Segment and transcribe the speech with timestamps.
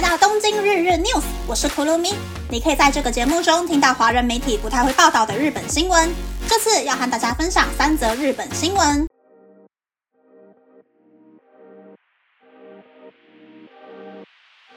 [0.00, 2.14] 来到东京日日 news，我是 Kurumi。
[2.48, 6.08] 你可以在这个节目中听到华人媒体不太会报道的日本新闻。
[6.48, 9.08] 这次要和大家分享三则日本新闻。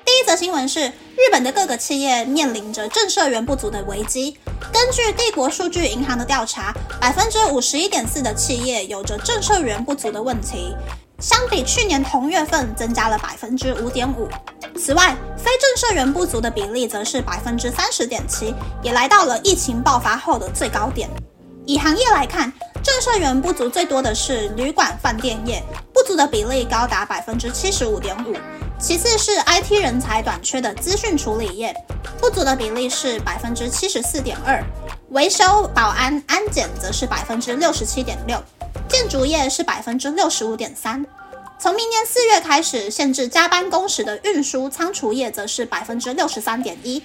[0.03, 4.39] 第一则新闻是，日本的各个企业面临着正社员不足的危机。
[4.73, 10.75] 根据帝国数据银行的调查，百分之五十一点四的企业有着正社员不足的问题。
[11.19, 14.27] 相比去年同月份增加了百分之五点五。
[14.75, 21.07] 此外，非正社员不足的比例则是百分之三十点七，也来到了疫情爆发后的最高点。
[21.65, 22.51] 以行业来看，
[22.81, 25.61] 正社员不足最多的是旅馆饭店业，
[25.93, 28.35] 不足的比例高达百分之七十五点五。
[28.79, 31.71] 其次是 IT 人才短缺的资讯处理业，
[32.21, 34.63] 不足的比例是百分之七十四点二。
[35.09, 38.41] 维修、保安、安检则是百分之六十七点六。
[38.87, 41.03] 建筑业是百分之六十五点三，
[41.59, 46.99] 从明年四月开始限制加班工时的运输仓储业则是百分之六十三点一，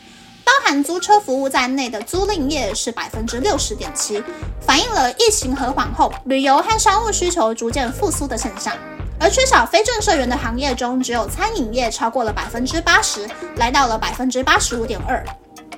[0.44, 4.22] 包含租车服务在内的租赁业是百分之六十点七，
[4.60, 8.76] 反映了疫情和缓后旅游和商务需求逐渐复苏的现象。
[9.18, 15.24] 而缺少非正社员的行业中，只有餐饮业超过了百分之八十，来到了百分之八十五点二，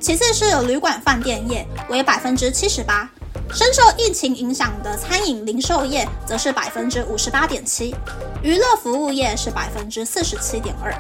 [0.01, 3.09] 其次是有旅馆饭店业为百分之七十八。
[3.55, 7.95] 深受疫情影响的餐饮零售业则是百分之五十八点七，
[8.43, 10.93] 娱乐服务业是百分之四十七点二。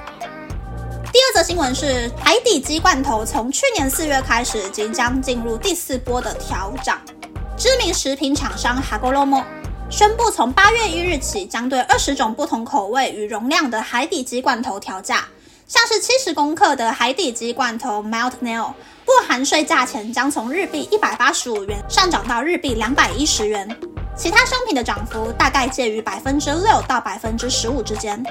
[1.12, 6.98] 第二则新闻是海底鸡罐头从去年四月开始即将进入第四波的调涨，
[7.56, 9.42] 知名食品厂商 Hagoromo
[9.90, 15.24] 宣布从八月一日起将对二十种不同口味与容量的海底鸡罐头调价。
[15.66, 18.72] 像是七十公克的海底鸡罐头 Melt Nail，
[19.06, 23.66] 不含税价钱将从日币一百八十五元上涨到日币两百一十元。
[24.14, 28.22] 其他商品的涨幅大概介于百分之六到百分之十五之间。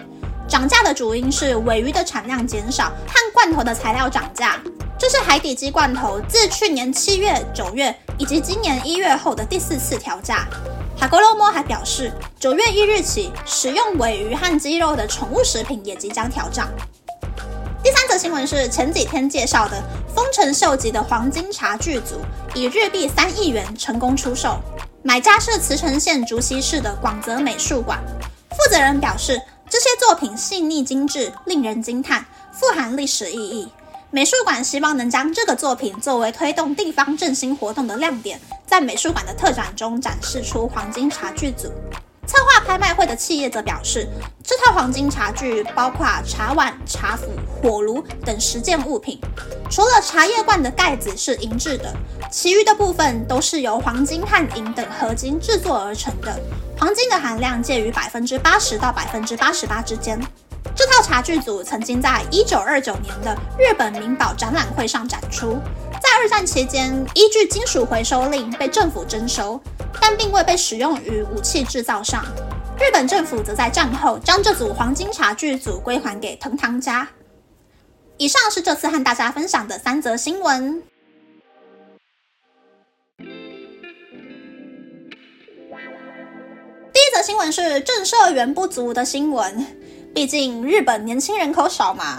[0.48, 4.60] 涨价的主因是尾鱼的产量减少和罐头的材料涨价。
[4.98, 10.48] 这是海底鸡罐头自去年七月、九月以及今年一月后的第四次调价。
[11.00, 16.68] 哈格罗摩还表示，九月一日起，使用尾鱼和鸡肉的宠物食品也即将调涨。
[17.84, 19.80] 第三则新闻是前几天介绍的
[20.14, 22.16] 丰臣秀吉的黄金茶剧组，
[22.56, 24.60] 以日币三亿元成功出售，
[25.04, 28.04] 买家是茨城县竹溪市的广泽美术馆。
[28.50, 33.72] 负责人表示，这些作品细腻精致，令人惊叹，富含历史意义。
[34.10, 41.68] 美术馆希望能将这个作品作为推动地方振兴活动的亮点，在美术馆的特展中展示出黄金茶具组。
[42.26, 44.08] 策划拍卖会的企业则表示，
[44.42, 47.28] 这套黄金茶具包括茶碗、茶釜、
[47.62, 49.20] 火炉等十件物品。
[49.70, 51.94] 除了茶叶罐的盖子是银制的，
[52.32, 56.40] 其余的部分都是由黄金和银等合金制作而成的。
[56.80, 60.18] 黄金的含量介于百分之八十到百分之八十八之间。
[60.88, 65.60] 这套茶具组曾经在一九二九年的日本明宝展览会上展出，
[66.02, 69.60] 在二战期间依据金属回收令被政府征收。
[70.00, 72.24] 但并未被使用于武器制造上。
[72.80, 77.10] 日本政府则在战后将这组黄金茶具组归还给藤堂家。
[78.16, 80.82] 以上是这次和大家分享的三则新闻。
[83.18, 83.26] 第
[87.00, 89.68] 一则新闻是正社员不足的新闻，
[90.14, 92.18] 毕竟日本年轻人口少嘛，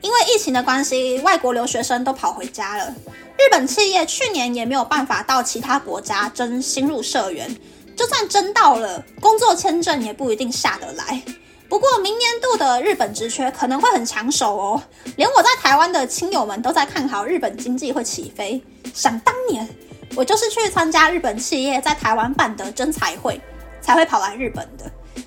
[0.00, 2.94] 因为疫情的关系，外国留学生都跑回家了。
[3.36, 7.56] 日本企业去年也没有办法到其他国家征新入社员，
[7.96, 11.20] 就算征到了，工作签证也不一定下得来。
[11.68, 14.82] 不过明年度的日本职缺可能会很抢手哦，
[15.16, 18.62] 连我在台湾的亲友们都在看好日本经济会起飞。
[18.94, 19.66] 想当年，
[20.14, 23.40] 我就是去参加日本企业在台湾办的征才会，
[23.80, 24.84] 才会跑来日本的。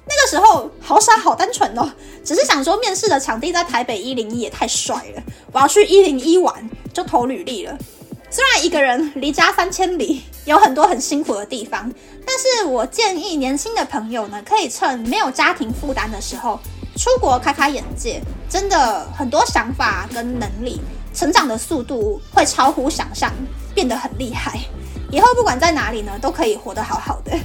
[0.08, 1.92] 那个时候好傻好单纯哦，
[2.24, 7.78] 只是想说面试的场地在台北一零一也太帅了，我要去一零一玩，就投履历了。
[8.30, 11.92] 虽然一个人离家三千里，有很多很辛苦的地方，
[12.26, 16.60] 但是我建议年轻的朋友呢，可以趁没有家庭负担的时候，
[16.98, 18.22] 出国开开眼界。
[18.48, 20.80] 真的很多想法跟能力，
[21.14, 23.34] 成长的速度会超乎想象，
[23.74, 24.60] 变得很厉害。
[25.12, 27.38] 以后不管在哪里呢，都可以活得好好的。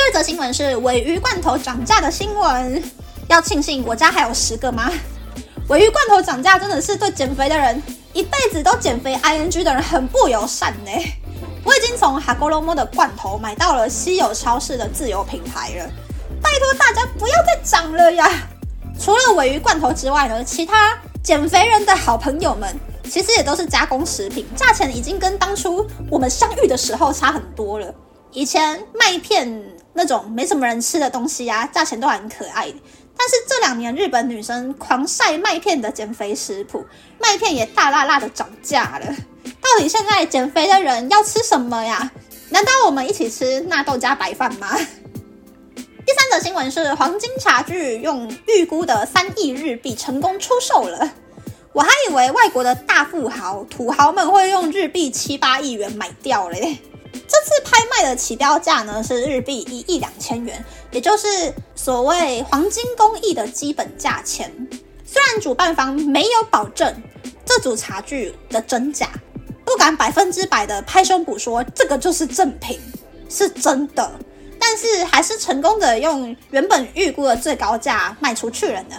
[0.00, 2.82] 第二则新闻是尾鱼罐头涨价的新闻，
[3.28, 4.90] 要庆幸我家还有十个吗？
[5.68, 7.82] 尾鱼罐头涨价真的是对减肥的人。
[8.14, 10.90] 一辈子都减肥 ing 的人很不友善呢。
[11.62, 15.90] 我已经从哈 o 罗 o 的罐头买到了稀有超市的自有品牌了，
[16.40, 18.26] 拜托大家不要再涨了呀！
[18.98, 22.74] 除了尾鱼罐头之外呢，其他减肥人的好朋友们
[23.04, 27.94] 其实也都是加工食品，价钱已经跟当初我们相遇的时候差很多了。
[28.32, 32.72] 以前麦片那种没什么人吃的东西啊，价钱都很可爱。
[33.16, 36.84] 但是这两年日本女生狂晒麦片的减肥食谱，
[37.18, 39.14] 麦片也大辣辣的涨价了。
[39.44, 42.10] 到底现在减肥的人要吃什么呀？
[42.48, 44.74] 难道我们一起吃纳豆加白饭吗？
[44.74, 51.12] 第三则新闻是黄金茶具用预估的三亿日币成功出售了。
[51.72, 56.78] 我还以为外国的大富豪土豪们会用日币七八亿元买掉嘞。
[57.12, 57.79] 这次拍
[58.14, 64.50] 起标价呢是日币一亿两千元，也就是所谓黄金工艺的基本价钱。
[65.04, 66.94] 虽然主办方没有保证
[67.44, 69.08] 这组茶具的真假，
[69.64, 72.78] 不敢百分之百的拍胸脯说这个就是正品，
[73.28, 74.10] 是真的。
[74.58, 78.96] 但是还是成功的用原本预估的最高价卖出去了呢。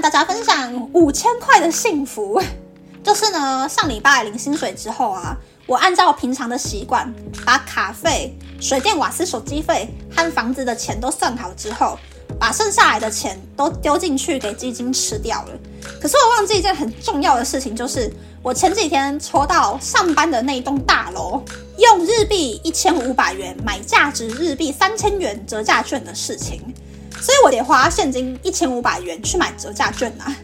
[0.00, 2.42] 大家分享五千块的幸福，
[3.04, 5.36] 就是呢上礼拜领薪水之后啊，
[5.66, 7.12] 我按照平常的习惯，
[7.44, 11.98] 把卡费、水电瓦斯、手机费和房子的钱都算好之后。
[12.38, 15.48] 把剩下来的钱都丢进去给基金吃掉了。
[16.00, 18.10] 可是我忘记一件很重要的事情，就是
[18.40, 21.42] 我前几天抽到上班的那一栋大楼，
[21.76, 26.62] 用日币一千五百元买价值日币三千元折价券的事情，
[27.20, 30.34] 所以我得花现金一千五百元去买折价券啊。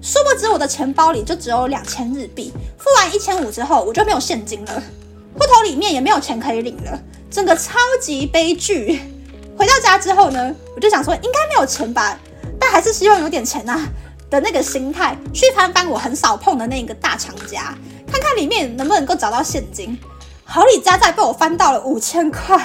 [0.00, 4.82] 殊不知我的钱包里就只有两千日币，付完一千五之后我就没有现金了，
[5.34, 9.00] 户头里面也没有钱可以领了，整个超级悲剧。
[9.56, 12.16] 回到家之后呢，我就想说应该没有钱吧，
[12.60, 13.88] 但还是希望有点钱呐
[14.30, 17.74] 的那个心态去翻翻我很少碰的那个大长夹，
[18.06, 19.98] 看看里面能不能够找到现金。
[20.44, 22.56] 好礼家在被我翻到了五千块，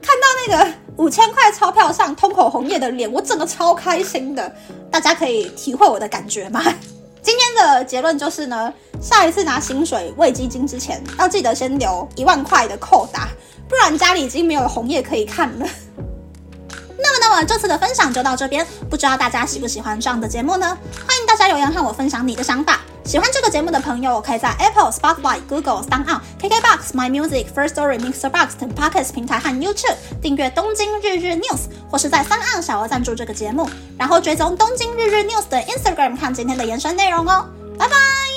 [0.00, 4.54] 看到那个五千块钞票上通口红叶的脸，我整个超开心的。
[4.90, 6.62] 大家可以体会我的感觉吗？
[7.22, 13.28] 今天的结论就是呢，下一次拿薪水喂基金之前，要记得先留一万块的扣打，
[13.68, 15.66] 不然家里已经没有红叶可以看了。
[16.98, 20.66] 那么，那么这次的分享就到这边，不知道大家喜不喜欢这样的节目呢？
[21.06, 22.80] 欢迎大家留言和我分享你的想法。
[23.04, 31.58] 喜欢这个节目的朋友，可以在 Apple、Spotify、Google、s o u n、KKBox、My Music、First Story、Mixer Box 等 Podcast 平台和 YouTube 订阅《东京日日 News》，
[31.90, 33.68] 或是在三岸小额赞助这个节目，
[33.98, 37.46] 然后追踪《东京日日 News》的 Instagram 看今天的延伸内容哦。
[37.78, 38.31] 拜拜。